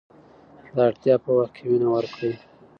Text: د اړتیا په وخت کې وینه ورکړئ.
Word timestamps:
د 0.75 0.77
اړتیا 0.87 1.15
په 1.23 1.31
وخت 1.37 1.53
کې 1.57 1.65
وینه 1.69 1.87
ورکړئ. 1.95 2.33